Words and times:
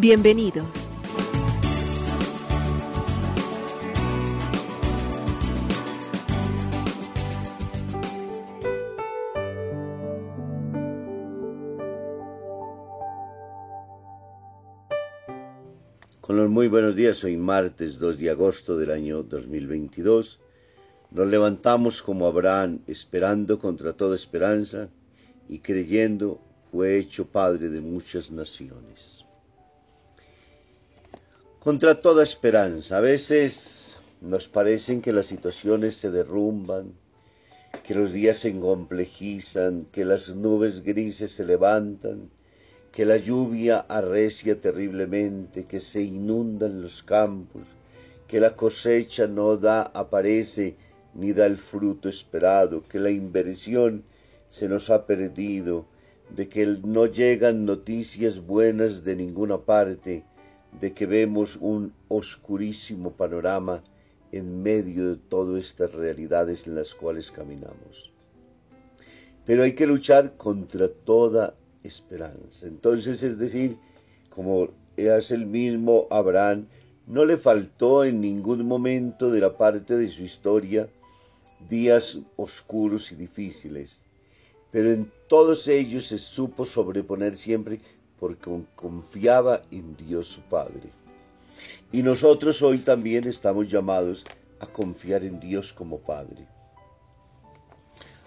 Bienvenidos. 0.00 0.64
Con 16.20 16.36
los 16.36 16.48
muy 16.48 16.68
buenos 16.68 16.94
días, 16.94 17.24
hoy 17.24 17.36
martes 17.36 17.98
2 17.98 18.18
de 18.18 18.30
agosto 18.30 18.76
del 18.78 18.92
año 18.92 19.24
2022. 19.24 20.38
Nos 21.10 21.26
levantamos 21.26 22.04
como 22.04 22.28
Abraham, 22.28 22.78
esperando 22.86 23.58
contra 23.58 23.92
toda 23.94 24.14
esperanza 24.14 24.90
y 25.48 25.58
creyendo 25.58 26.40
fue 26.70 26.98
hecho 26.98 27.26
Padre 27.26 27.68
de 27.68 27.80
muchas 27.80 28.30
naciones. 28.30 29.24
Contra 31.68 32.00
toda 32.00 32.22
esperanza, 32.22 32.96
a 32.96 33.00
veces 33.02 34.00
nos 34.22 34.48
parecen 34.48 35.02
que 35.02 35.12
las 35.12 35.26
situaciones 35.26 35.96
se 35.96 36.10
derrumban, 36.10 36.94
que 37.84 37.94
los 37.94 38.10
días 38.10 38.38
se 38.38 38.48
encomplejizan, 38.48 39.84
que 39.92 40.06
las 40.06 40.34
nubes 40.34 40.82
grises 40.82 41.30
se 41.30 41.44
levantan, 41.44 42.30
que 42.90 43.04
la 43.04 43.18
lluvia 43.18 43.80
arrecia 43.80 44.58
terriblemente, 44.58 45.66
que 45.66 45.78
se 45.80 46.00
inundan 46.00 46.80
los 46.80 47.02
campos, 47.02 47.74
que 48.26 48.40
la 48.40 48.56
cosecha 48.56 49.26
no 49.26 49.58
da, 49.58 49.82
aparece, 49.82 50.74
ni 51.12 51.34
da 51.34 51.44
el 51.44 51.58
fruto 51.58 52.08
esperado, 52.08 52.82
que 52.88 52.98
la 52.98 53.10
inversión 53.10 54.04
se 54.48 54.70
nos 54.70 54.88
ha 54.88 55.04
perdido, 55.04 55.86
de 56.34 56.48
que 56.48 56.64
no 56.82 57.04
llegan 57.04 57.66
noticias 57.66 58.40
buenas 58.40 59.04
de 59.04 59.16
ninguna 59.16 59.58
parte, 59.58 60.24
de 60.80 60.92
que 60.92 61.06
vemos 61.06 61.56
un 61.56 61.92
oscurísimo 62.08 63.12
panorama 63.12 63.82
en 64.32 64.62
medio 64.62 65.10
de 65.10 65.16
todas 65.16 65.64
estas 65.64 65.92
realidades 65.92 66.66
en 66.66 66.74
las 66.74 66.94
cuales 66.94 67.30
caminamos. 67.30 68.12
Pero 69.44 69.62
hay 69.62 69.74
que 69.74 69.86
luchar 69.86 70.36
contra 70.36 70.88
toda 70.88 71.56
esperanza. 71.82 72.66
Entonces, 72.66 73.22
es 73.22 73.38
decir, 73.38 73.78
como 74.34 74.68
es 74.96 75.30
el 75.30 75.46
mismo 75.46 76.06
Abraham, 76.10 76.66
no 77.06 77.24
le 77.24 77.38
faltó 77.38 78.04
en 78.04 78.20
ningún 78.20 78.66
momento 78.66 79.30
de 79.30 79.40
la 79.40 79.56
parte 79.56 79.96
de 79.96 80.08
su 80.08 80.22
historia 80.22 80.88
días 81.68 82.18
oscuros 82.36 83.10
y 83.12 83.16
difíciles, 83.16 84.02
pero 84.70 84.92
en 84.92 85.10
todos 85.28 85.66
ellos 85.68 86.06
se 86.06 86.18
supo 86.18 86.64
sobreponer 86.64 87.36
siempre 87.36 87.80
porque 88.18 88.50
confiaba 88.74 89.62
en 89.70 89.96
Dios 89.96 90.26
su 90.26 90.42
Padre. 90.42 90.90
Y 91.92 92.02
nosotros 92.02 92.62
hoy 92.62 92.78
también 92.78 93.26
estamos 93.26 93.70
llamados 93.70 94.24
a 94.60 94.66
confiar 94.66 95.24
en 95.24 95.40
Dios 95.40 95.72
como 95.72 95.98
Padre, 95.98 96.46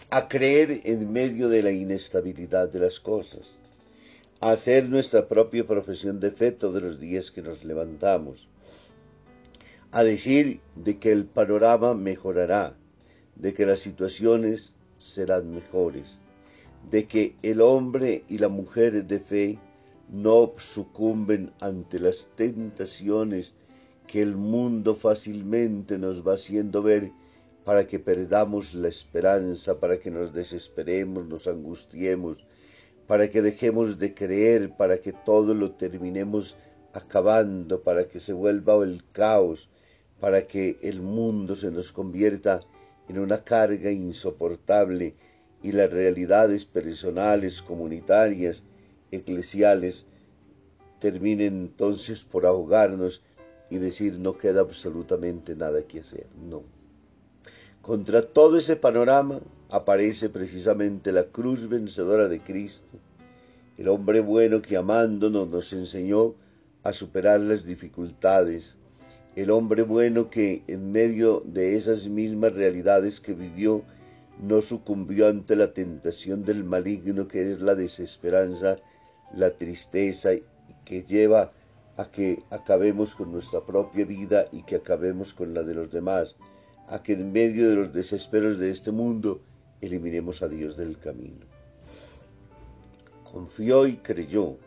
a 0.09 0.27
creer 0.27 0.81
en 0.83 1.11
medio 1.11 1.49
de 1.49 1.61
la 1.61 1.71
inestabilidad 1.71 2.69
de 2.69 2.79
las 2.79 2.99
cosas, 2.99 3.59
a 4.39 4.51
hacer 4.51 4.89
nuestra 4.89 5.27
propia 5.27 5.67
profesión 5.67 6.19
de 6.19 6.31
fe 6.31 6.51
todos 6.51 6.81
los 6.81 6.99
días 6.99 7.31
que 7.31 7.41
nos 7.41 7.63
levantamos, 7.63 8.49
a 9.91 10.03
decir 10.03 10.61
de 10.75 10.97
que 10.97 11.11
el 11.11 11.25
panorama 11.25 11.93
mejorará, 11.93 12.75
de 13.35 13.53
que 13.53 13.66
las 13.66 13.79
situaciones 13.79 14.73
serán 14.97 15.53
mejores, 15.53 16.21
de 16.89 17.05
que 17.05 17.35
el 17.43 17.61
hombre 17.61 18.23
y 18.27 18.37
la 18.37 18.47
mujer 18.47 19.05
de 19.05 19.19
fe 19.19 19.59
no 20.11 20.51
sucumben 20.57 21.53
ante 21.61 21.97
las 21.99 22.31
tentaciones 22.35 23.55
que 24.07 24.22
el 24.22 24.35
mundo 24.35 24.94
fácilmente 24.94 25.97
nos 25.97 26.27
va 26.27 26.33
haciendo 26.33 26.83
ver 26.83 27.11
para 27.63 27.88
que 27.88 27.97
perdamos 27.97 28.73
la 28.73 28.89
esperanza, 28.89 29.79
para 29.79 29.99
que 29.99 30.11
nos 30.11 30.33
desesperemos, 30.33 31.27
nos 31.27 31.47
angustiemos, 31.47 32.45
para 33.07 33.29
que 33.31 33.41
dejemos 33.41 33.99
de 33.99 34.13
creer, 34.13 34.75
para 34.75 34.99
que 34.99 35.13
todo 35.13 35.53
lo 35.53 35.72
terminemos 35.72 36.57
acabando, 36.91 37.81
para 37.81 38.09
que 38.09 38.19
se 38.19 38.33
vuelva 38.33 38.83
el 38.83 39.03
caos, 39.13 39.69
para 40.19 40.43
que 40.43 40.78
el 40.81 41.01
mundo 41.01 41.55
se 41.55 41.72
nos 41.72 41.93
convierta 41.93 42.59
en 43.07 43.17
una 43.17 43.43
carga 43.43 43.91
insoportable 43.91 45.16
y 45.63 45.72
las 45.72 45.91
realidades 45.91 46.66
personales, 46.66 47.61
comunitarias, 47.61 48.66
eclesiales, 49.11 50.07
terminen 50.99 51.57
entonces 51.57 52.23
por 52.23 52.45
ahogarnos 52.45 53.22
y 53.69 53.77
decir 53.77 54.19
no 54.19 54.38
queda 54.38 54.61
absolutamente 54.61 55.55
nada 55.55 55.83
que 55.83 55.99
hacer. 55.99 56.27
No. 56.49 56.63
Contra 57.81 58.22
todo 58.22 58.57
ese 58.57 58.75
panorama 58.75 59.39
aparece 59.69 60.29
precisamente 60.29 61.11
la 61.11 61.23
cruz 61.23 61.67
vencedora 61.67 62.27
de 62.27 62.41
Cristo, 62.41 62.99
el 63.77 63.88
hombre 63.88 64.19
bueno 64.19 64.61
que 64.61 64.77
amándonos 64.77 65.47
nos 65.47 65.73
enseñó 65.73 66.35
a 66.83 66.93
superar 66.93 67.39
las 67.39 67.66
dificultades, 67.66 68.78
el 69.35 69.49
hombre 69.49 69.83
bueno 69.83 70.29
que 70.29 70.63
en 70.67 70.91
medio 70.91 71.41
de 71.45 71.78
esas 71.78 72.09
mismas 72.09 72.53
realidades 72.53 73.22
que 73.22 73.33
vivió 73.33 73.83
no 74.41 74.61
sucumbió 74.61 75.28
ante 75.28 75.55
la 75.55 75.73
tentación 75.73 76.43
del 76.43 76.63
maligno 76.63 77.28
que 77.28 77.53
es 77.53 77.61
la 77.61 77.75
desesperanza, 77.75 78.78
la 79.35 79.51
tristeza 79.51 80.31
que 80.85 81.03
lleva 81.03 81.51
a 81.97 82.09
que 82.09 82.43
acabemos 82.49 83.15
con 83.15 83.31
nuestra 83.31 83.61
propia 83.61 84.05
vida 84.05 84.45
y 84.51 84.63
que 84.63 84.75
acabemos 84.75 85.33
con 85.33 85.53
la 85.53 85.63
de 85.63 85.75
los 85.75 85.91
demás, 85.91 86.35
a 86.87 87.01
que 87.03 87.13
en 87.13 87.31
medio 87.31 87.69
de 87.69 87.75
los 87.75 87.93
desesperos 87.93 88.57
de 88.57 88.69
este 88.69 88.91
mundo 88.91 89.41
eliminemos 89.81 90.41
a 90.41 90.47
Dios 90.47 90.77
del 90.77 90.97
camino. 90.97 91.45
Confió 93.31 93.87
y 93.87 93.97
creyó, 93.97 94.57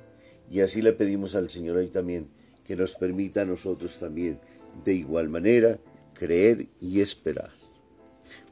y 0.50 0.60
así 0.60 0.82
le 0.82 0.92
pedimos 0.92 1.34
al 1.34 1.50
Señor 1.50 1.76
hoy 1.76 1.88
también 1.88 2.28
que 2.64 2.76
nos 2.76 2.94
permita 2.94 3.42
a 3.42 3.46
nosotros 3.46 3.98
también 3.98 4.38
de 4.84 4.94
igual 4.94 5.28
manera 5.28 5.78
creer 6.14 6.66
y 6.80 7.00
esperar. 7.00 7.50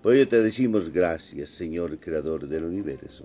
Por 0.02 0.14
ello 0.14 0.28
te 0.28 0.42
decimos 0.42 0.90
gracias, 0.90 1.48
Señor 1.48 1.98
Creador 1.98 2.46
del 2.46 2.64
universo. 2.64 3.24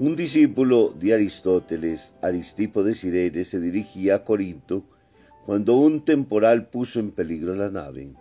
Un 0.00 0.16
discípulo 0.16 0.94
de 0.98 1.12
Aristóteles, 1.12 2.14
Aristipo 2.22 2.82
de 2.82 2.94
Cirene, 2.94 3.44
se 3.44 3.60
dirigía 3.60 4.14
a 4.14 4.24
Corinto 4.24 4.82
cuando 5.44 5.76
un 5.76 6.02
temporal 6.06 6.70
puso 6.70 7.00
en 7.00 7.10
peligro 7.10 7.54
la 7.54 7.70
nave. 7.70 8.14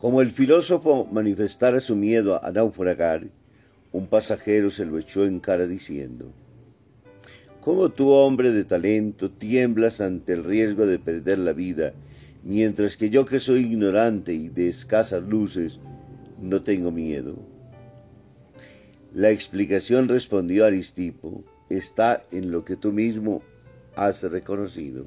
Como 0.00 0.20
el 0.20 0.32
filósofo 0.32 1.06
manifestara 1.12 1.80
su 1.80 1.94
miedo 1.94 2.44
a 2.44 2.50
naufragar, 2.50 3.28
un 3.92 4.08
pasajero 4.08 4.68
se 4.68 4.84
lo 4.84 4.98
echó 4.98 5.26
en 5.26 5.38
cara 5.38 5.68
diciendo, 5.68 6.32
¿Cómo 7.60 7.90
tú, 7.90 8.10
hombre 8.10 8.50
de 8.50 8.64
talento, 8.64 9.30
tiemblas 9.30 10.00
ante 10.00 10.32
el 10.32 10.42
riesgo 10.42 10.86
de 10.86 10.98
perder 10.98 11.38
la 11.38 11.52
vida, 11.52 11.92
mientras 12.42 12.96
que 12.96 13.10
yo 13.10 13.24
que 13.26 13.38
soy 13.38 13.60
ignorante 13.60 14.34
y 14.34 14.48
de 14.48 14.66
escasas 14.66 15.22
luces, 15.22 15.78
no 16.42 16.62
tengo 16.64 16.90
miedo? 16.90 17.53
La 19.14 19.30
explicación, 19.30 20.08
respondió 20.08 20.64
Aristipo, 20.64 21.44
está 21.70 22.24
en 22.32 22.50
lo 22.50 22.64
que 22.64 22.74
tú 22.74 22.90
mismo 22.90 23.42
has 23.94 24.24
reconocido. 24.24 25.06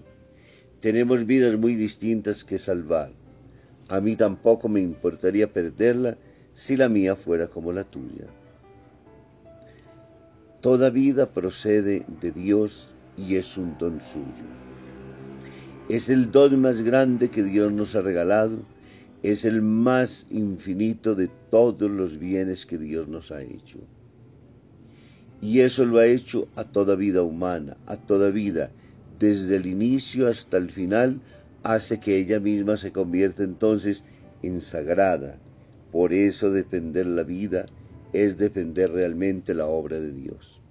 Tenemos 0.79 1.25
vidas 1.25 1.59
muy 1.59 1.75
distintas 1.75 2.45
que 2.45 2.57
salvar. 2.57 3.11
A 3.89 3.99
mí 3.99 4.15
tampoco 4.15 4.69
me 4.69 4.79
importaría 4.79 5.51
perderla 5.51 6.17
si 6.53 6.77
la 6.77 6.87
mía 6.87 7.17
fuera 7.17 7.47
como 7.47 7.73
la 7.73 7.83
tuya. 7.83 8.27
Toda 10.61 10.89
vida 10.89 11.33
procede 11.33 12.05
de 12.21 12.31
Dios 12.31 12.95
y 13.17 13.35
es 13.35 13.57
un 13.57 13.77
don 13.77 13.99
suyo. 13.99 14.47
Es 15.89 16.07
el 16.07 16.31
don 16.31 16.61
más 16.61 16.81
grande 16.81 17.27
que 17.27 17.43
Dios 17.43 17.73
nos 17.73 17.93
ha 17.93 17.99
regalado, 17.99 18.61
es 19.21 19.43
el 19.43 19.61
más 19.61 20.27
infinito 20.29 21.13
de 21.13 21.27
todos 21.51 21.91
los 21.91 22.19
bienes 22.19 22.65
que 22.65 22.77
Dios 22.77 23.09
nos 23.09 23.33
ha 23.33 23.41
hecho. 23.41 23.79
Y 25.41 25.61
eso 25.61 25.85
lo 25.85 25.99
ha 25.99 26.07
hecho 26.07 26.47
a 26.55 26.63
toda 26.63 26.95
vida 26.95 27.21
humana, 27.21 27.77
a 27.85 27.97
toda 27.97 28.31
vida, 28.31 28.71
desde 29.19 29.55
el 29.57 29.67
inicio 29.67 30.27
hasta 30.27 30.57
el 30.57 30.71
final, 30.71 31.21
hace 31.63 31.99
que 31.99 32.17
ella 32.17 32.39
misma 32.39 32.77
se 32.77 32.91
convierta 32.91 33.43
entonces 33.43 34.03
en 34.41 34.61
sagrada. 34.61 35.37
Por 35.91 36.13
eso 36.13 36.51
defender 36.51 37.05
la 37.05 37.23
vida 37.23 37.65
es 38.13 38.37
defender 38.37 38.91
realmente 38.91 39.53
la 39.53 39.67
obra 39.67 39.99
de 39.99 40.11
Dios. 40.11 40.61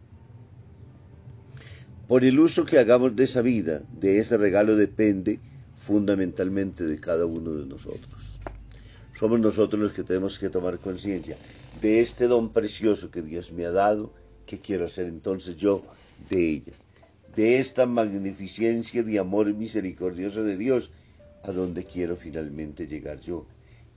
Por 2.08 2.24
el 2.24 2.38
uso 2.38 2.64
que 2.64 2.78
hagamos 2.78 3.16
de 3.16 3.24
esa 3.24 3.42
vida, 3.42 3.82
de 4.00 4.18
ese 4.18 4.36
regalo, 4.36 4.76
depende 4.76 5.40
fundamentalmente 5.74 6.84
de 6.84 7.00
cada 7.00 7.26
uno 7.26 7.52
de 7.52 7.66
nosotros. 7.66 8.40
Somos 9.12 9.40
nosotros 9.40 9.80
los 9.80 9.92
que 9.92 10.04
tenemos 10.04 10.38
que 10.38 10.50
tomar 10.50 10.78
conciencia 10.78 11.36
de 11.80 12.00
este 12.00 12.26
don 12.26 12.50
precioso 12.50 13.10
que 13.10 13.22
Dios 13.22 13.52
me 13.52 13.66
ha 13.66 13.70
dado 13.70 14.12
¿Qué 14.46 14.60
quiero 14.60 14.84
hacer 14.84 15.06
entonces 15.06 15.56
yo 15.56 15.82
de 16.30 16.50
ella? 16.50 16.72
De 17.34 17.58
esta 17.58 17.84
magnificencia 17.84 19.02
de 19.02 19.18
amor 19.18 19.52
misericordioso 19.52 20.44
de 20.44 20.56
Dios, 20.56 20.92
a 21.42 21.52
donde 21.52 21.84
quiero 21.84 22.16
finalmente 22.16 22.86
llegar 22.86 23.20
yo. 23.20 23.46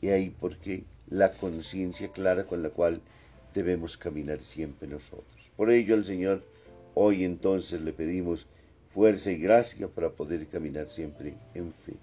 Y 0.02 0.10
ahí 0.10 0.36
porque 0.40 0.84
la 1.10 1.32
conciencia 1.32 2.12
clara 2.12 2.46
con 2.46 2.64
la 2.64 2.70
cual 2.70 3.00
debemos 3.54 3.98
caminar 3.98 4.42
siempre 4.42 4.88
nosotros. 4.88 5.52
Por 5.56 5.70
ello 5.70 5.94
al 5.96 6.06
Señor 6.06 6.44
hoy 6.96 7.24
entonces 7.24 7.82
le 7.82 7.94
pedimos 7.94 8.48
fuerza 8.90 9.32
y 9.32 9.38
gracia 9.38 9.88
para 9.88 10.10
poder 10.10 10.48
caminar 10.48 10.88
siempre 10.88 11.36
en 11.54 11.72
fe. 11.74 11.94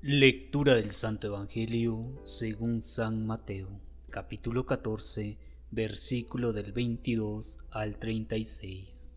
Lectura 0.00 0.76
del 0.76 0.92
Santo 0.92 1.26
Evangelio 1.26 2.20
según 2.22 2.82
San 2.82 3.26
Mateo, 3.26 3.68
capítulo 4.10 4.64
14 4.64 5.36
versículo 5.70 6.54
del 6.54 6.72
22 6.72 7.58
al 7.70 7.98
36. 7.98 9.10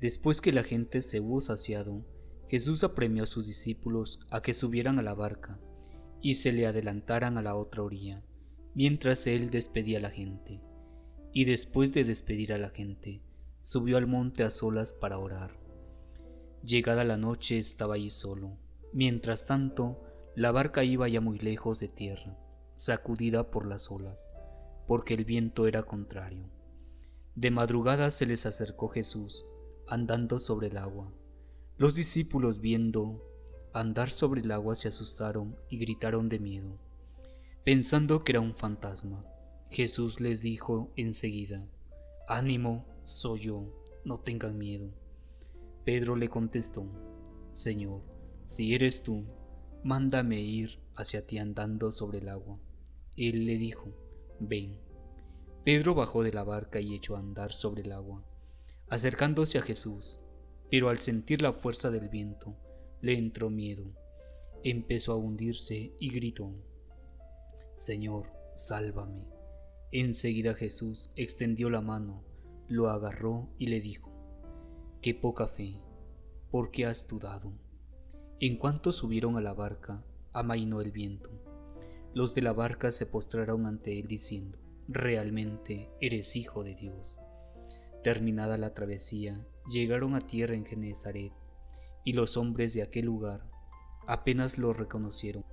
Después 0.00 0.40
que 0.40 0.52
la 0.52 0.64
gente 0.64 1.00
se 1.00 1.20
hubo 1.20 1.40
saciado, 1.40 2.04
Jesús 2.48 2.84
apremió 2.84 3.22
a 3.22 3.26
sus 3.26 3.46
discípulos 3.46 4.20
a 4.30 4.42
que 4.42 4.52
subieran 4.52 4.98
a 4.98 5.02
la 5.02 5.14
barca 5.14 5.58
y 6.20 6.34
se 6.34 6.52
le 6.52 6.66
adelantaran 6.66 7.38
a 7.38 7.42
la 7.42 7.54
otra 7.54 7.82
orilla, 7.82 8.22
mientras 8.74 9.26
él 9.26 9.48
despedía 9.50 9.98
a 9.98 10.02
la 10.02 10.10
gente. 10.10 10.60
Y 11.32 11.46
después 11.46 11.94
de 11.94 12.04
despedir 12.04 12.52
a 12.52 12.58
la 12.58 12.68
gente, 12.68 13.22
subió 13.62 13.96
al 13.96 14.06
monte 14.06 14.44
a 14.44 14.50
solas 14.50 14.92
para 14.92 15.18
orar. 15.18 15.58
Llegada 16.62 17.04
la 17.04 17.16
noche 17.16 17.58
estaba 17.58 17.94
allí 17.94 18.10
solo. 18.10 18.58
Mientras 18.92 19.46
tanto, 19.46 20.02
la 20.36 20.52
barca 20.52 20.84
iba 20.84 21.08
ya 21.08 21.22
muy 21.22 21.38
lejos 21.38 21.80
de 21.80 21.88
tierra, 21.88 22.38
sacudida 22.76 23.50
por 23.50 23.66
las 23.66 23.90
olas 23.90 24.31
porque 24.92 25.14
el 25.14 25.24
viento 25.24 25.66
era 25.66 25.84
contrario. 25.84 26.50
De 27.34 27.50
madrugada 27.50 28.10
se 28.10 28.26
les 28.26 28.44
acercó 28.44 28.88
Jesús, 28.88 29.42
andando 29.88 30.38
sobre 30.38 30.66
el 30.66 30.76
agua. 30.76 31.10
Los 31.78 31.94
discípulos 31.94 32.60
viendo 32.60 33.24
andar 33.72 34.10
sobre 34.10 34.42
el 34.42 34.50
agua 34.50 34.74
se 34.74 34.88
asustaron 34.88 35.56
y 35.70 35.78
gritaron 35.78 36.28
de 36.28 36.38
miedo, 36.38 36.78
pensando 37.64 38.22
que 38.22 38.32
era 38.32 38.42
un 38.42 38.54
fantasma. 38.54 39.24
Jesús 39.70 40.20
les 40.20 40.42
dijo 40.42 40.92
enseguida, 40.96 41.62
Ánimo, 42.28 42.84
soy 43.02 43.40
yo, 43.40 43.64
no 44.04 44.20
tengan 44.20 44.58
miedo. 44.58 44.90
Pedro 45.86 46.16
le 46.16 46.28
contestó, 46.28 46.84
Señor, 47.50 48.02
si 48.44 48.74
eres 48.74 49.02
tú, 49.02 49.24
mándame 49.84 50.42
ir 50.42 50.80
hacia 50.96 51.26
ti 51.26 51.38
andando 51.38 51.90
sobre 51.90 52.18
el 52.18 52.28
agua. 52.28 52.58
Él 53.16 53.46
le 53.46 53.56
dijo, 53.56 54.01
Ven. 54.48 54.76
Pedro 55.64 55.94
bajó 55.94 56.24
de 56.24 56.32
la 56.32 56.42
barca 56.42 56.80
y 56.80 56.94
echó 56.94 57.14
a 57.16 57.20
andar 57.20 57.52
sobre 57.52 57.82
el 57.82 57.92
agua, 57.92 58.24
acercándose 58.88 59.58
a 59.58 59.62
Jesús, 59.62 60.18
pero 60.70 60.88
al 60.88 60.98
sentir 60.98 61.42
la 61.42 61.52
fuerza 61.52 61.90
del 61.90 62.08
viento, 62.08 62.56
le 63.00 63.16
entró 63.16 63.50
miedo. 63.50 63.84
Empezó 64.64 65.12
a 65.12 65.16
hundirse 65.16 65.92
y 65.98 66.10
gritó, 66.10 66.52
Señor, 67.74 68.32
sálvame. 68.54 69.24
Enseguida 69.92 70.54
Jesús 70.54 71.12
extendió 71.16 71.70
la 71.70 71.80
mano, 71.80 72.24
lo 72.68 72.88
agarró 72.88 73.48
y 73.58 73.66
le 73.66 73.80
dijo, 73.80 74.10
Qué 75.00 75.14
poca 75.14 75.46
fe, 75.46 75.80
¿por 76.50 76.70
qué 76.70 76.86
has 76.86 77.06
dudado? 77.06 77.52
En 78.40 78.56
cuanto 78.56 78.90
subieron 78.90 79.36
a 79.36 79.40
la 79.40 79.52
barca, 79.52 80.02
amainó 80.32 80.80
el 80.80 80.90
viento 80.90 81.30
los 82.14 82.34
de 82.34 82.42
la 82.42 82.52
barca 82.52 82.90
se 82.90 83.06
postraron 83.06 83.66
ante 83.66 83.98
él 83.98 84.06
diciendo, 84.06 84.58
realmente 84.88 85.90
eres 86.00 86.36
hijo 86.36 86.62
de 86.62 86.74
Dios. 86.74 87.16
Terminada 88.02 88.58
la 88.58 88.74
travesía, 88.74 89.46
llegaron 89.66 90.14
a 90.14 90.26
tierra 90.26 90.54
en 90.54 90.66
Genezaret, 90.66 91.32
y 92.04 92.12
los 92.12 92.36
hombres 92.36 92.74
de 92.74 92.82
aquel 92.82 93.06
lugar 93.06 93.48
apenas 94.06 94.58
lo 94.58 94.72
reconocieron. 94.72 95.44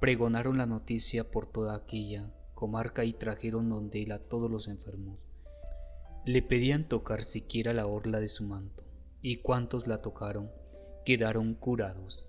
Pregonaron 0.00 0.58
la 0.58 0.66
noticia 0.66 1.30
por 1.30 1.46
toda 1.46 1.74
aquella 1.74 2.32
comarca 2.54 3.04
y 3.04 3.12
trajeron 3.12 3.68
donde 3.68 4.02
él 4.02 4.12
a 4.12 4.20
todos 4.20 4.50
los 4.50 4.68
enfermos. 4.68 5.18
Le 6.24 6.42
pedían 6.42 6.88
tocar 6.88 7.24
siquiera 7.24 7.72
la 7.72 7.86
orla 7.86 8.20
de 8.20 8.28
su 8.28 8.44
manto, 8.44 8.84
y 9.20 9.38
cuantos 9.38 9.86
la 9.86 10.00
tocaron 10.00 10.50
quedaron 11.04 11.54
curados. 11.54 12.28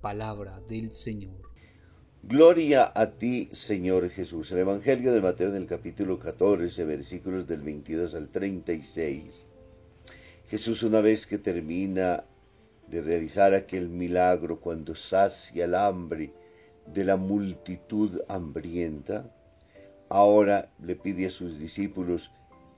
Palabra 0.00 0.60
del 0.68 0.94
Señor. 0.94 1.55
Gloria 2.28 2.90
a 2.92 3.12
ti, 3.12 3.48
Señor 3.52 4.10
Jesús. 4.10 4.50
El 4.50 4.58
Evangelio 4.58 5.12
de 5.12 5.20
Mateo 5.20 5.50
en 5.50 5.54
el 5.54 5.66
capítulo 5.66 6.18
14, 6.18 6.84
versículos 6.84 7.46
del 7.46 7.60
22 7.62 8.16
al 8.16 8.30
36. 8.30 9.44
Jesús 10.48 10.82
una 10.82 11.00
vez 11.00 11.28
que 11.28 11.38
termina 11.38 12.24
de 12.88 13.00
realizar 13.00 13.54
aquel 13.54 13.88
milagro 13.88 14.58
cuando 14.58 14.96
sacia 14.96 15.66
el 15.66 15.76
hambre 15.76 16.32
de 16.92 17.04
la 17.04 17.16
multitud 17.16 18.20
hambrienta, 18.26 19.32
ahora 20.08 20.68
le 20.82 20.96
pide 20.96 21.26
a 21.26 21.30
sus 21.30 21.60
discípulos 21.60 22.32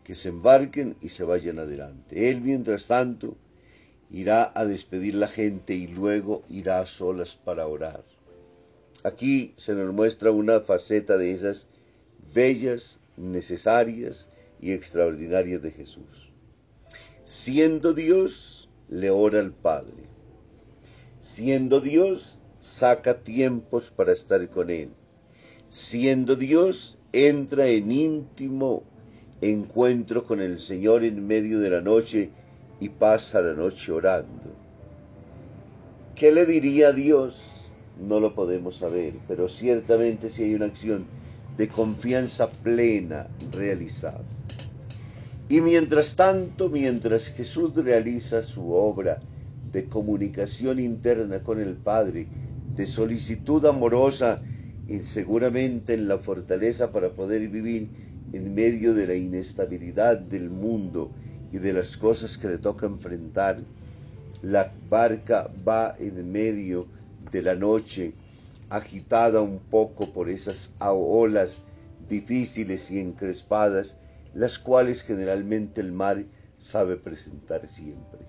que 0.05 0.15
se 0.15 0.29
embarquen 0.29 0.95
y 1.01 1.09
se 1.09 1.25
vayan 1.25 1.59
adelante. 1.59 2.29
Él, 2.29 2.43
mientras 2.43 2.89
tanto, 2.89 3.39
irá 4.11 4.53
a 4.55 4.67
despedir 4.67 5.15
la 5.15 5.27
gente 5.27 5.75
y 5.75 5.87
luego 5.87 6.43
irá 6.51 6.81
a 6.81 6.87
solas 6.87 7.37
para 7.37 7.67
orar. 7.67 8.05
Aquí 9.05 9.55
se 9.57 9.75
nos 9.75 9.95
muestra 9.95 10.33
una 10.33 10.61
faceta 10.61 11.17
de 11.17 11.33
esas 11.33 11.69
bellas, 12.35 12.99
necesarias 13.17 14.29
y 14.61 14.73
extraordinarias 14.73 15.63
de 15.63 15.71
Jesús. 15.71 16.33
Siendo 17.23 17.95
Dios, 17.95 18.69
le 18.89 19.11
ora 19.11 19.39
al 19.39 19.53
Padre. 19.53 20.03
Siendo 21.21 21.81
Dios, 21.81 22.39
saca 22.61 23.23
tiempos 23.23 23.91
para 23.91 24.13
estar 24.13 24.49
con 24.49 24.71
Él. 24.71 24.91
Siendo 25.69 26.35
Dios, 26.35 26.99
entra 27.13 27.69
en 27.69 27.93
íntimo 27.93 28.83
encuentro 29.41 30.25
con 30.25 30.41
el 30.41 30.59
Señor 30.59 31.05
en 31.05 31.27
medio 31.27 31.61
de 31.61 31.71
la 31.71 31.81
noche 31.81 32.31
y 32.81 32.89
pasa 32.89 33.41
la 33.41 33.55
noche 33.55 33.93
orando. 33.93 34.55
¿Qué 36.17 36.33
le 36.33 36.45
diría 36.47 36.89
a 36.89 36.93
Dios 36.93 37.58
no 38.01 38.21
lo 38.21 38.35
podemos 38.35 38.77
saber, 38.77 39.15
pero 39.27 39.49
ciertamente 39.49 40.31
si 40.31 40.45
hay 40.45 40.55
una 40.55 40.67
acción 40.67 41.07
de 41.57 41.69
confianza 41.69 42.49
plena 42.49 43.29
realizada. 43.53 44.23
Y 45.49 45.61
mientras 45.61 46.15
tanto, 46.15 46.69
mientras 46.69 47.29
Jesús 47.31 47.75
realiza 47.75 48.43
su 48.43 48.73
obra 48.73 49.19
de 49.73 49.87
comunicación 49.87 50.79
interna 50.79 51.43
con 51.43 51.61
el 51.61 51.75
Padre, 51.75 52.27
de 52.75 52.87
solicitud 52.87 53.65
amorosa 53.67 54.41
y 54.87 54.99
seguramente 55.01 55.95
en 55.95 56.07
la 56.07 56.19
fortaleza 56.19 56.93
para 56.93 57.11
poder 57.11 57.49
vivir 57.49 57.89
en 58.33 58.55
medio 58.55 58.95
de 58.95 59.07
la 59.07 59.15
inestabilidad 59.15 60.19
del 60.19 60.51
mundo 60.51 61.11
y 61.53 61.59
de 61.59 61.73
las 61.73 61.97
cosas 61.97 62.37
que 62.39 62.49
le 62.49 62.59
toca 62.59 62.87
enfrentar, 62.87 63.59
la 64.43 64.73
barca 64.89 65.51
va 65.67 65.95
en 65.99 66.31
medio 66.31 66.87
de 67.31 67.43
la 67.43 67.55
noche, 67.55 68.15
agitada 68.71 69.41
un 69.41 69.61
poco 69.61 70.13
por 70.13 70.29
esas 70.29 70.75
olas 70.81 71.61
difíciles 72.09 72.91
y 72.91 73.01
encrespadas, 73.01 73.97
las 74.35 74.59
cuales 74.59 75.03
generalmente 75.03 75.81
el 75.81 75.93
mar 75.93 76.25
sabe 76.59 76.97
presentar 76.97 77.67
siempre. 77.67 78.21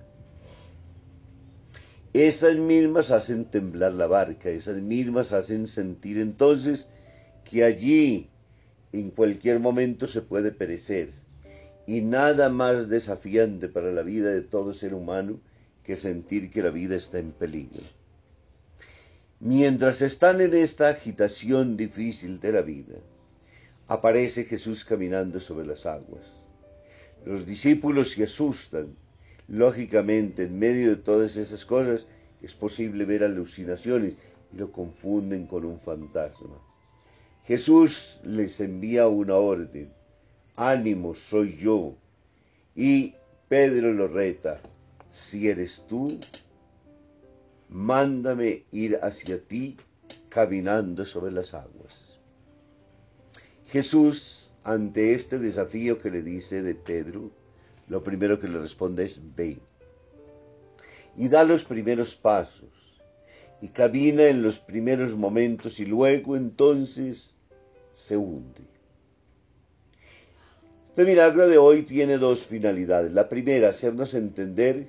Esas 2.13 2.55
mismas 2.57 3.11
hacen 3.11 3.45
temblar 3.45 3.91
la 3.93 4.07
barca, 4.07 4.49
esas 4.49 4.81
mismas 4.81 5.31
hacen 5.31 5.67
sentir 5.67 6.17
entonces 6.17 6.89
que 7.43 7.63
allí 7.63 8.29
en 8.91 9.11
cualquier 9.11 9.59
momento 9.59 10.07
se 10.07 10.21
puede 10.21 10.51
perecer. 10.51 11.11
Y 11.85 12.01
nada 12.01 12.49
más 12.49 12.89
desafiante 12.89 13.67
para 13.67 13.91
la 13.91 14.03
vida 14.03 14.31
de 14.31 14.41
todo 14.41 14.73
ser 14.73 14.93
humano 14.93 15.39
que 15.83 15.95
sentir 15.95 16.51
que 16.51 16.61
la 16.61 16.69
vida 16.69 16.95
está 16.95 17.19
en 17.19 17.31
peligro. 17.31 17.81
Mientras 19.41 20.01
están 20.01 20.41
en 20.41 20.53
esta 20.53 20.89
agitación 20.89 21.77
difícil 21.77 22.41
de 22.41 22.51
la 22.51 22.62
vida, 22.62 22.96
aparece 23.88 24.43
Jesús 24.43 24.84
caminando 24.84 25.39
sobre 25.39 25.65
las 25.65 25.86
aguas. 25.86 26.46
Los 27.25 27.46
discípulos 27.46 28.12
se 28.12 28.24
asustan. 28.25 28.98
Lógicamente, 29.48 30.43
en 30.43 30.60
medio 30.60 30.89
de 30.89 30.98
todas 30.98 31.38
esas 31.38 31.63
cosas, 31.63 32.05
es 32.41 32.53
posible 32.53 33.05
ver 33.05 33.24
alucinaciones 33.24 34.15
y 34.53 34.58
lo 34.58 34.74
confunden 34.74 35.48
con 35.48 35.63
un 35.63 35.79
fantasma. 35.79 36.62
Jesús 37.46 38.19
les 38.25 38.60
envía 38.60 39.08
una 39.08 39.36
orden. 39.36 39.89
Ánimo, 40.58 41.15
soy 41.15 41.55
yo. 41.55 41.96
Y 42.75 43.15
Pedro 43.48 43.93
lo 43.93 44.10
reta. 44.10 44.60
Si 45.10 45.48
eres 45.48 45.86
tú, 45.88 46.19
mándame 47.69 48.65
ir 48.71 48.99
hacia 49.01 49.41
ti 49.41 49.77
caminando 50.29 51.05
sobre 51.05 51.31
las 51.31 51.53
aguas. 51.53 52.19
Jesús, 53.67 54.53
ante 54.63 55.13
este 55.13 55.38
desafío 55.38 55.99
que 55.99 56.09
le 56.09 56.23
dice 56.23 56.63
de 56.63 56.75
Pedro, 56.75 57.31
lo 57.88 58.03
primero 58.03 58.39
que 58.39 58.47
le 58.47 58.59
responde 58.59 59.03
es 59.03 59.21
ve. 59.35 59.59
Y 61.15 61.27
da 61.27 61.43
los 61.43 61.65
primeros 61.65 62.15
pasos. 62.15 63.01
Y 63.61 63.69
camina 63.69 64.23
en 64.23 64.41
los 64.41 64.59
primeros 64.59 65.15
momentos 65.15 65.79
y 65.79 65.85
luego 65.85 66.35
entonces 66.35 67.35
se 67.91 68.15
hunde. 68.15 68.61
Este 70.85 71.03
milagro 71.03 71.47
de 71.47 71.57
hoy 71.57 71.83
tiene 71.83 72.17
dos 72.17 72.43
finalidades. 72.43 73.11
La 73.13 73.27
primera, 73.27 73.69
hacernos 73.69 74.13
entender 74.13 74.88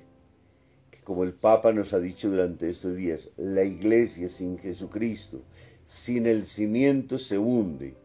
como 1.04 1.25
el 1.25 1.33
Papa 1.33 1.73
nos 1.73 1.92
ha 1.92 2.00
dicho 2.00 2.30
durante 2.30 2.69
estos 2.69 2.97
días, 2.97 3.30
la 3.37 3.64
iglesia 3.64 4.28
sin 4.28 4.59
Jesucristo, 4.59 5.42
sin 5.87 6.26
el 6.26 6.45
cimiento 6.45 7.19
se 7.19 7.38
hunde. 7.38 7.97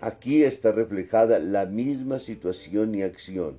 Aquí 0.00 0.42
está 0.42 0.72
reflejada 0.72 1.38
la 1.38 1.66
misma 1.66 2.18
situación 2.18 2.94
y 2.94 3.02
acción. 3.02 3.58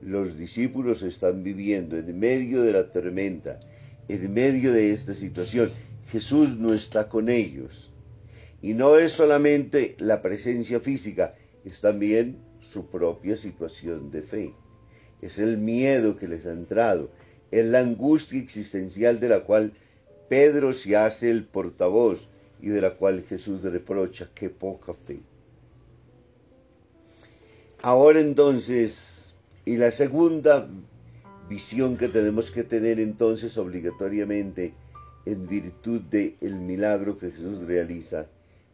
Los 0.00 0.36
discípulos 0.36 1.02
están 1.02 1.42
viviendo 1.42 1.96
en 1.96 2.18
medio 2.18 2.62
de 2.62 2.72
la 2.72 2.90
tormenta, 2.90 3.60
en 4.08 4.34
medio 4.34 4.72
de 4.72 4.90
esta 4.90 5.14
situación. 5.14 5.70
Jesús 6.10 6.58
no 6.58 6.74
está 6.74 7.08
con 7.08 7.28
ellos. 7.28 7.92
Y 8.60 8.74
no 8.74 8.98
es 8.98 9.12
solamente 9.12 9.94
la 9.98 10.20
presencia 10.20 10.80
física, 10.80 11.34
es 11.64 11.80
también 11.80 12.38
su 12.58 12.88
propia 12.88 13.36
situación 13.36 14.10
de 14.10 14.22
fe. 14.22 14.52
Es 15.22 15.38
el 15.38 15.58
miedo 15.58 16.16
que 16.16 16.28
les 16.28 16.44
ha 16.46 16.52
entrado, 16.52 17.10
es 17.54 17.66
la 17.66 17.78
angustia 17.78 18.40
existencial 18.40 19.20
de 19.20 19.28
la 19.28 19.44
cual 19.44 19.72
Pedro 20.28 20.72
se 20.72 20.96
hace 20.96 21.30
el 21.30 21.44
portavoz 21.44 22.28
y 22.60 22.68
de 22.68 22.80
la 22.80 22.96
cual 22.96 23.22
Jesús 23.22 23.62
reprocha 23.62 24.28
qué 24.34 24.50
poca 24.50 24.92
fe. 24.92 25.20
Ahora 27.80 28.18
entonces, 28.18 29.36
y 29.64 29.76
la 29.76 29.92
segunda 29.92 30.68
visión 31.48 31.96
que 31.96 32.08
tenemos 32.08 32.50
que 32.50 32.64
tener 32.64 32.98
entonces 32.98 33.56
obligatoriamente 33.56 34.74
en 35.24 35.46
virtud 35.46 36.00
del 36.00 36.36
el 36.40 36.56
milagro 36.56 37.18
que 37.18 37.30
Jesús 37.30 37.60
realiza, 37.66 38.26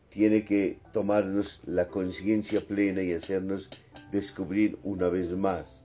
tiene 0.08 0.46
que 0.46 0.78
tomarnos 0.94 1.60
la 1.66 1.88
conciencia 1.88 2.62
plena 2.62 3.02
y 3.02 3.12
hacernos 3.12 3.68
descubrir 4.10 4.78
una 4.84 5.08
vez 5.08 5.32
más 5.36 5.82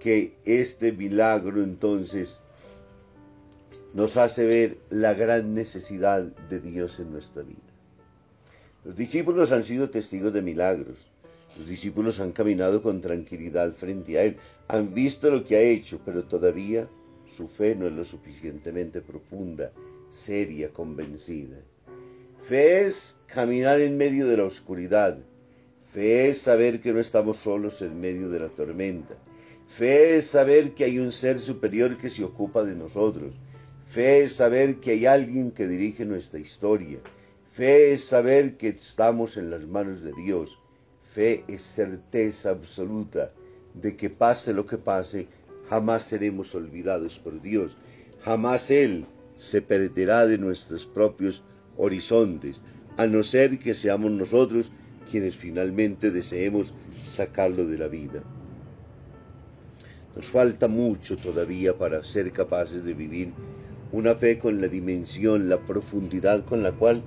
que 0.00 0.32
este 0.44 0.92
milagro 0.92 1.62
entonces 1.62 2.40
nos 3.92 4.16
hace 4.16 4.46
ver 4.46 4.78
la 4.88 5.14
gran 5.14 5.54
necesidad 5.54 6.22
de 6.22 6.60
Dios 6.60 6.98
en 6.98 7.12
nuestra 7.12 7.42
vida. 7.42 7.58
Los 8.84 8.96
discípulos 8.96 9.52
han 9.52 9.62
sido 9.62 9.90
testigos 9.90 10.32
de 10.32 10.42
milagros. 10.42 11.10
Los 11.58 11.68
discípulos 11.68 12.18
han 12.20 12.32
caminado 12.32 12.82
con 12.82 13.02
tranquilidad 13.02 13.74
frente 13.74 14.18
a 14.18 14.24
Él. 14.24 14.36
Han 14.68 14.94
visto 14.94 15.30
lo 15.30 15.44
que 15.44 15.56
ha 15.56 15.60
hecho, 15.60 16.00
pero 16.04 16.24
todavía 16.24 16.88
su 17.26 17.46
fe 17.48 17.76
no 17.76 17.86
es 17.86 17.92
lo 17.92 18.04
suficientemente 18.04 19.02
profunda, 19.02 19.70
seria, 20.10 20.72
convencida. 20.72 21.58
Fe 22.40 22.86
es 22.86 23.18
caminar 23.26 23.80
en 23.80 23.98
medio 23.98 24.26
de 24.26 24.38
la 24.38 24.44
oscuridad. 24.44 25.18
Fe 25.92 26.30
es 26.30 26.38
saber 26.40 26.80
que 26.80 26.92
no 26.92 27.00
estamos 27.00 27.36
solos 27.36 27.82
en 27.82 28.00
medio 28.00 28.30
de 28.30 28.40
la 28.40 28.48
tormenta. 28.48 29.14
Fe 29.72 30.16
es 30.16 30.26
saber 30.26 30.74
que 30.74 30.82
hay 30.82 30.98
un 30.98 31.12
ser 31.12 31.38
superior 31.38 31.96
que 31.96 32.10
se 32.10 32.24
ocupa 32.24 32.64
de 32.64 32.74
nosotros. 32.74 33.40
Fe 33.86 34.24
es 34.24 34.32
saber 34.32 34.80
que 34.80 34.90
hay 34.90 35.06
alguien 35.06 35.52
que 35.52 35.68
dirige 35.68 36.04
nuestra 36.04 36.40
historia. 36.40 36.98
Fe 37.48 37.92
es 37.92 38.02
saber 38.02 38.56
que 38.56 38.66
estamos 38.66 39.36
en 39.36 39.48
las 39.48 39.68
manos 39.68 40.02
de 40.02 40.12
Dios. 40.12 40.58
Fe 41.08 41.44
es 41.46 41.62
certeza 41.62 42.50
absoluta 42.50 43.30
de 43.74 43.96
que 43.96 44.10
pase 44.10 44.52
lo 44.52 44.66
que 44.66 44.76
pase, 44.76 45.28
jamás 45.68 46.02
seremos 46.02 46.52
olvidados 46.56 47.20
por 47.20 47.40
Dios. 47.40 47.76
Jamás 48.22 48.72
Él 48.72 49.06
se 49.36 49.62
perderá 49.62 50.26
de 50.26 50.36
nuestros 50.36 50.84
propios 50.84 51.44
horizontes, 51.76 52.60
a 52.96 53.06
no 53.06 53.22
ser 53.22 53.60
que 53.60 53.74
seamos 53.74 54.10
nosotros 54.10 54.72
quienes 55.08 55.36
finalmente 55.36 56.10
deseemos 56.10 56.74
sacarlo 57.00 57.68
de 57.68 57.78
la 57.78 57.86
vida. 57.86 58.24
Nos 60.20 60.32
falta 60.32 60.68
mucho 60.68 61.16
todavía 61.16 61.78
para 61.78 62.04
ser 62.04 62.30
capaces 62.30 62.84
de 62.84 62.92
vivir 62.92 63.32
una 63.90 64.14
fe 64.14 64.38
con 64.38 64.60
la 64.60 64.68
dimensión, 64.68 65.48
la 65.48 65.58
profundidad 65.58 66.44
con 66.44 66.62
la 66.62 66.72
cual 66.72 67.02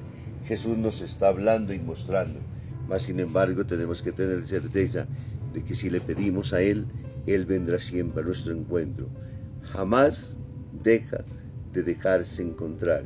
Jesús 0.48 0.80
nos 0.80 1.00
está 1.02 1.28
hablando 1.28 1.76
y 1.76 1.80
mostrando. 1.80 2.40
Mas, 2.88 3.04
sin 3.04 3.20
embargo, 3.20 3.68
tenemos 3.68 4.02
que 4.02 4.14
tener 4.14 4.44
certeza 4.44 5.06
de 5.54 5.64
que 5.64 5.76
si 5.76 5.92
le 5.92 6.02
pedimos 6.02 6.54
a 6.54 6.64
Él, 6.64 6.88
Él 7.28 7.46
vendrá 7.46 7.78
siempre 7.78 8.24
a 8.24 8.26
nuestro 8.26 8.52
encuentro. 8.52 9.08
Jamás 9.62 10.40
deja 10.84 11.24
de 11.72 11.84
dejarse 11.84 12.42
encontrar 12.42 13.04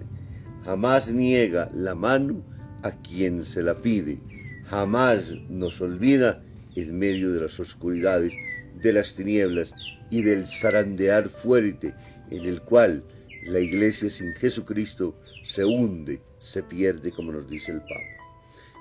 jamás 0.64 1.12
niega 1.12 1.68
la 1.74 1.96
mano 1.96 2.42
a 2.82 2.92
quien 2.92 3.44
se 3.44 3.62
la 3.62 3.76
pide, 3.76 4.20
jamás 4.70 5.34
nos 5.50 5.82
olvida 5.82 6.42
en 6.76 6.98
medio 6.98 7.34
de 7.34 7.42
las 7.42 7.60
oscuridades, 7.60 8.32
de 8.82 8.94
las 8.94 9.16
tinieblas 9.16 9.74
y 10.10 10.22
del 10.22 10.46
zarandear 10.46 11.30
fuerte 11.30 11.94
en 12.32 12.46
el 12.46 12.62
cual 12.62 13.04
la 13.44 13.60
iglesia 13.60 14.10
sin 14.10 14.34
Jesucristo 14.34 15.16
se 15.44 15.64
hunde, 15.64 16.22
se 16.40 16.64
pierde, 16.64 17.12
como 17.12 17.32
nos 17.32 17.50
dice 17.50 17.72
el 17.72 17.82
Papa. 17.82 18.18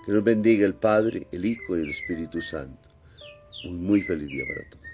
Que 0.05 0.13
nos 0.13 0.25
bendiga 0.25 0.67
el 0.67 0.75
Padre, 0.75 1.27
el 1.33 1.45
Hijo 1.45 1.77
y 1.77 1.81
el 1.81 1.91
Espíritu 1.91 2.41
Santo. 2.41 2.89
Un 3.65 3.83
muy 3.85 4.03
feliz 4.03 4.29
día 4.29 4.45
para 4.49 4.71
todos. 4.71 4.86